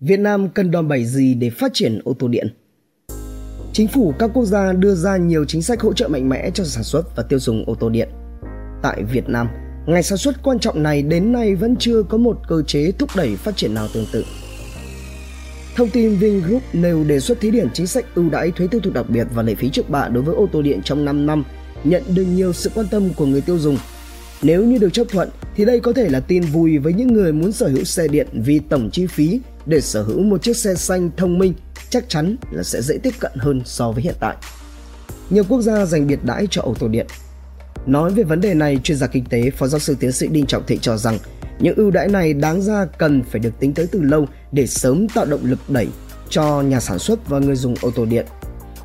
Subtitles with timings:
[0.00, 2.48] Việt Nam cần đòn bẩy gì để phát triển ô tô điện?
[3.72, 6.64] Chính phủ các quốc gia đưa ra nhiều chính sách hỗ trợ mạnh mẽ cho
[6.64, 8.08] sản xuất và tiêu dùng ô tô điện.
[8.82, 9.48] Tại Việt Nam,
[9.86, 13.10] ngành sản xuất quan trọng này đến nay vẫn chưa có một cơ chế thúc
[13.16, 14.24] đẩy phát triển nào tương tự.
[15.76, 18.90] Thông tin Vingroup nêu đề xuất thí điểm chính sách ưu đãi thuế tiêu thụ
[18.90, 21.44] đặc biệt và lệ phí trước bạ đối với ô tô điện trong 5 năm,
[21.84, 23.78] nhận được nhiều sự quan tâm của người tiêu dùng.
[24.42, 27.32] Nếu như được chấp thuận thì đây có thể là tin vui với những người
[27.32, 30.74] muốn sở hữu xe điện vì tổng chi phí để sở hữu một chiếc xe
[30.74, 31.54] xanh thông minh
[31.90, 34.36] chắc chắn là sẽ dễ tiếp cận hơn so với hiện tại.
[35.30, 37.06] Nhiều quốc gia dành biệt đãi cho ô tô điện.
[37.86, 40.46] Nói về vấn đề này, chuyên gia kinh tế Phó giáo sư tiến sĩ Đinh
[40.46, 41.18] Trọng Thịnh cho rằng
[41.60, 45.08] những ưu đãi này đáng ra cần phải được tính tới từ lâu để sớm
[45.08, 45.88] tạo động lực đẩy
[46.30, 48.26] cho nhà sản xuất và người dùng ô tô điện.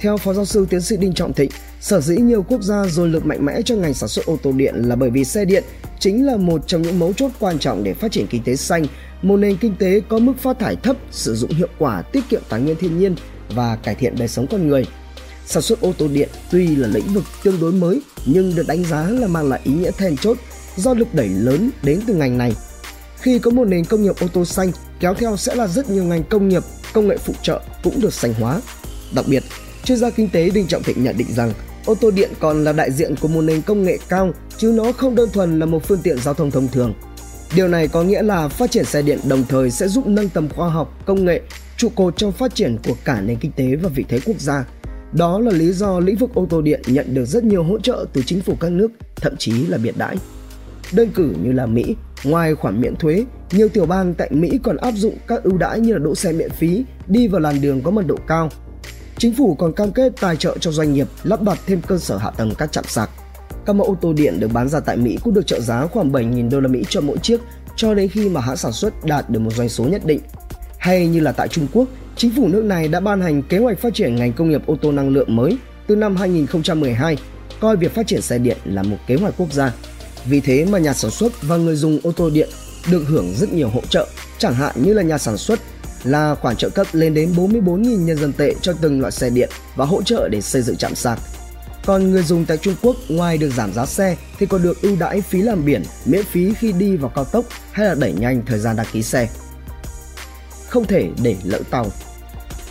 [0.00, 3.12] Theo Phó giáo sư tiến sĩ Đinh Trọng Thịnh, sở dĩ nhiều quốc gia dồn
[3.12, 5.64] lực mạnh mẽ cho ngành sản xuất ô tô điện là bởi vì xe điện
[5.98, 8.86] chính là một trong những mấu chốt quan trọng để phát triển kinh tế xanh,
[9.22, 12.42] một nền kinh tế có mức phát thải thấp, sử dụng hiệu quả, tiết kiệm
[12.48, 13.16] tài nguyên thiên nhiên
[13.54, 14.86] và cải thiện đời sống con người.
[15.46, 18.84] Sản xuất ô tô điện tuy là lĩnh vực tương đối mới nhưng được đánh
[18.84, 20.36] giá là mang lại ý nghĩa then chốt
[20.76, 22.52] do lực đẩy lớn đến từ ngành này.
[23.20, 26.04] Khi có một nền công nghiệp ô tô xanh, kéo theo sẽ là rất nhiều
[26.04, 28.60] ngành công nghiệp, công nghệ phụ trợ cũng được xanh hóa.
[29.14, 29.42] Đặc biệt,
[29.84, 31.52] chuyên gia kinh tế Đinh Trọng Thịnh nhận định rằng
[31.86, 34.92] ô tô điện còn là đại diện của một nền công nghệ cao chứ nó
[34.92, 36.94] không đơn thuần là một phương tiện giao thông thông thường.
[37.56, 40.48] Điều này có nghĩa là phát triển xe điện đồng thời sẽ giúp nâng tầm
[40.48, 41.40] khoa học, công nghệ,
[41.76, 44.64] trụ cột trong phát triển của cả nền kinh tế và vị thế quốc gia.
[45.12, 48.06] Đó là lý do lĩnh vực ô tô điện nhận được rất nhiều hỗ trợ
[48.12, 50.16] từ chính phủ các nước, thậm chí là biệt đãi.
[50.92, 54.76] Đơn cử như là Mỹ, ngoài khoản miễn thuế, nhiều tiểu bang tại Mỹ còn
[54.76, 57.80] áp dụng các ưu đãi như là đỗ xe miễn phí, đi vào làn đường
[57.80, 58.48] có mật độ cao.
[59.24, 62.16] Chính phủ còn cam kết tài trợ cho doanh nghiệp lắp đặt thêm cơ sở
[62.16, 63.10] hạ tầng các trạm sạc.
[63.66, 66.12] Các mẫu ô tô điện được bán ra tại Mỹ cũng được trợ giá khoảng
[66.12, 67.40] 7.000 đô la Mỹ cho mỗi chiếc
[67.76, 70.20] cho đến khi mà hãng sản xuất đạt được một doanh số nhất định.
[70.78, 73.78] Hay như là tại Trung Quốc, chính phủ nước này đã ban hành kế hoạch
[73.78, 77.18] phát triển ngành công nghiệp ô tô năng lượng mới từ năm 2012,
[77.60, 79.72] coi việc phát triển xe điện là một kế hoạch quốc gia.
[80.24, 82.48] Vì thế mà nhà sản xuất và người dùng ô tô điện
[82.90, 84.06] được hưởng rất nhiều hỗ trợ,
[84.38, 85.60] chẳng hạn như là nhà sản xuất
[86.04, 89.50] là khoản trợ cấp lên đến 44.000 nhân dân tệ cho từng loại xe điện
[89.76, 91.18] và hỗ trợ để xây dựng trạm sạc.
[91.86, 94.96] Còn người dùng tại Trung Quốc ngoài được giảm giá xe thì còn được ưu
[95.00, 98.42] đãi phí làm biển, miễn phí khi đi vào cao tốc hay là đẩy nhanh
[98.46, 99.28] thời gian đăng ký xe.
[100.68, 101.86] Không thể để lỡ tàu.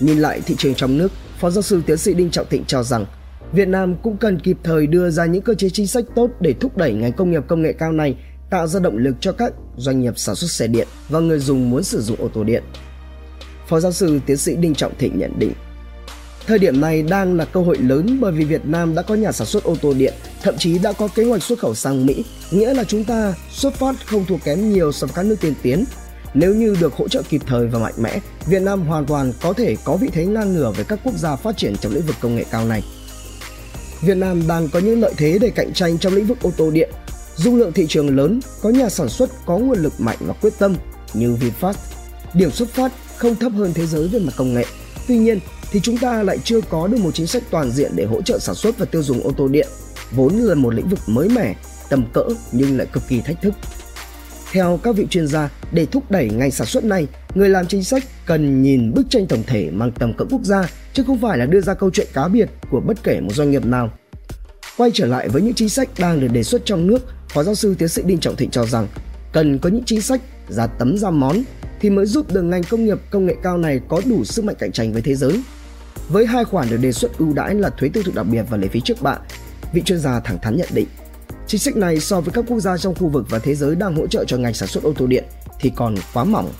[0.00, 2.82] Nhìn lại thị trường trong nước, Phó giáo sư tiến sĩ Đinh Trọng Thịnh cho
[2.82, 3.06] rằng
[3.52, 6.54] Việt Nam cũng cần kịp thời đưa ra những cơ chế chính sách tốt để
[6.60, 8.16] thúc đẩy ngành công nghiệp công nghệ cao này,
[8.50, 11.70] tạo ra động lực cho các doanh nghiệp sản xuất xe điện và người dùng
[11.70, 12.62] muốn sử dụng ô tô điện.
[13.68, 15.52] Phó giáo sư tiến sĩ Đinh Trọng Thịnh nhận định,
[16.46, 19.32] thời điểm này đang là cơ hội lớn bởi vì Việt Nam đã có nhà
[19.32, 22.24] sản xuất ô tô điện, thậm chí đã có kế hoạch xuất khẩu sang Mỹ,
[22.50, 25.54] nghĩa là chúng ta xuất phát không thua kém nhiều so với các nước tiên
[25.62, 25.84] tiến.
[26.34, 29.52] Nếu như được hỗ trợ kịp thời và mạnh mẽ, Việt Nam hoàn toàn có
[29.52, 32.16] thể có vị thế ngang ngửa với các quốc gia phát triển trong lĩnh vực
[32.20, 32.82] công nghệ cao này.
[34.00, 36.70] Việt Nam đang có những lợi thế để cạnh tranh trong lĩnh vực ô tô
[36.70, 36.90] điện.
[37.36, 40.52] Dung lượng thị trường lớn, có nhà sản xuất có nguồn lực mạnh và quyết
[40.58, 40.76] tâm
[41.14, 41.74] như VinFast.
[42.34, 44.64] Điểm xuất phát không thấp hơn thế giới về mặt công nghệ.
[45.08, 45.40] Tuy nhiên
[45.70, 48.38] thì chúng ta lại chưa có được một chính sách toàn diện để hỗ trợ
[48.38, 49.66] sản xuất và tiêu dùng ô tô điện,
[50.10, 51.54] vốn là một lĩnh vực mới mẻ,
[51.88, 53.54] tầm cỡ nhưng lại cực kỳ thách thức.
[54.52, 57.84] Theo các vị chuyên gia, để thúc đẩy ngành sản xuất này, người làm chính
[57.84, 61.38] sách cần nhìn bức tranh tổng thể mang tầm cỡ quốc gia chứ không phải
[61.38, 63.90] là đưa ra câu chuyện cá biệt của bất kể một doanh nghiệp nào.
[64.76, 66.98] Quay trở lại với những chính sách đang được đề xuất trong nước,
[67.28, 68.86] Phó giáo sư tiến sĩ Đinh Trọng Thịnh cho rằng
[69.32, 71.42] cần có những chính sách ra tấm ra món
[71.80, 74.56] thì mới giúp được ngành công nghiệp công nghệ cao này có đủ sức mạnh
[74.58, 75.42] cạnh tranh với thế giới.
[76.08, 78.56] Với hai khoản được đề xuất ưu đãi là thuế tiêu thụ đặc biệt và
[78.56, 79.18] lệ phí trước bạ,
[79.72, 80.86] vị chuyên gia thẳng thắn nhận định
[81.48, 83.96] chính sách này so với các quốc gia trong khu vực và thế giới đang
[83.96, 85.24] hỗ trợ cho ngành sản xuất ô tô điện
[85.60, 86.50] thì còn quá mỏng.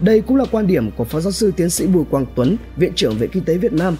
[0.00, 2.92] Đây cũng là quan điểm của Phó giáo sư tiến sĩ Bùi Quang Tuấn, Viện
[2.94, 3.96] trưởng Viện Kinh tế Việt Nam.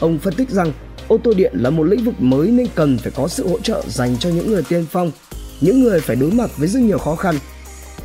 [0.00, 0.72] Ông phân tích rằng
[1.08, 3.82] ô tô điện là một lĩnh vực mới nên cần phải có sự hỗ trợ
[3.88, 5.10] dành cho những người tiên phong,
[5.60, 7.34] những người phải đối mặt với rất nhiều khó khăn.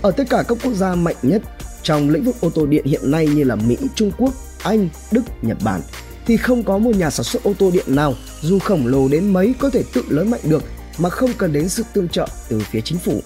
[0.05, 1.41] Ở tất cả các quốc gia mạnh nhất
[1.83, 4.33] trong lĩnh vực ô tô điện hiện nay như là Mỹ, Trung Quốc,
[4.63, 5.81] Anh, Đức, Nhật Bản
[6.25, 9.33] thì không có một nhà sản xuất ô tô điện nào dù khổng lồ đến
[9.33, 10.63] mấy có thể tự lớn mạnh được
[10.97, 13.21] mà không cần đến sự tương trợ từ phía chính phủ.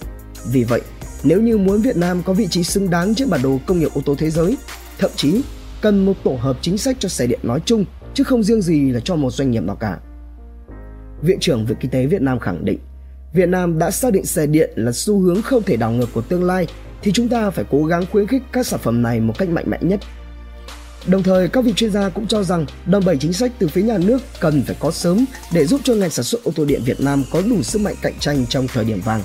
[0.52, 0.80] Vì vậy,
[1.22, 3.94] nếu như muốn Việt Nam có vị trí xứng đáng trên bản đồ công nghiệp
[3.94, 4.56] ô tô thế giới,
[4.98, 5.42] thậm chí
[5.80, 7.84] cần một tổ hợp chính sách cho xe điện nói chung
[8.14, 9.98] chứ không riêng gì là cho một doanh nghiệp nào cả.
[11.22, 12.78] Viện trưởng Viện Kinh tế Việt Nam khẳng định,
[13.32, 16.20] Việt Nam đã xác định xe điện là xu hướng không thể đảo ngược của
[16.20, 16.66] tương lai
[17.02, 19.64] thì chúng ta phải cố gắng khuyến khích các sản phẩm này một cách mạnh
[19.68, 20.00] mẽ nhất.
[21.06, 23.82] Đồng thời, các vị chuyên gia cũng cho rằng đòn bẩy chính sách từ phía
[23.82, 26.82] nhà nước cần phải có sớm để giúp cho ngành sản xuất ô tô điện
[26.84, 29.22] Việt Nam có đủ sức mạnh cạnh tranh trong thời điểm vàng.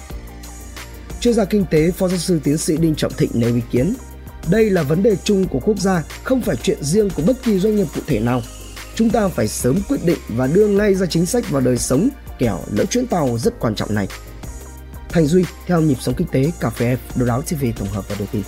[1.19, 3.93] Chuyên gia kinh tế Phó giáo sư tiến sĩ Đinh Trọng Thịnh nêu ý kiến,
[4.51, 7.59] Đây là vấn đề chung của quốc gia, không phải chuyện riêng của bất kỳ
[7.59, 8.41] doanh nghiệp cụ thể nào.
[8.95, 12.09] Chúng ta phải sớm quyết định và đưa ngay ra chính sách vào đời sống
[12.39, 14.07] kẻo lỡ chuyến tàu rất quan trọng này.
[15.09, 18.09] Thành Duy theo nhịp sống kinh tế cà phê F, Đồ đáo TV tổng hợp
[18.09, 18.43] và đưa tin.